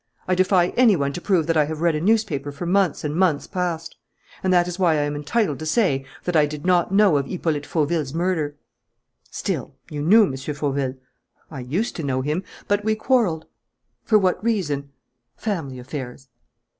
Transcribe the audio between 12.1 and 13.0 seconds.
him, but we